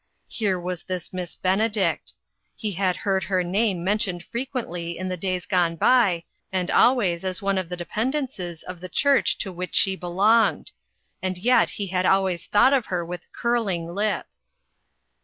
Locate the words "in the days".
4.97-5.45